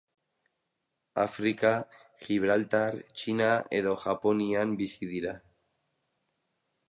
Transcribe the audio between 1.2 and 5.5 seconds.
Afrika, Gibraltar, Txina edo Japonian bizi dira.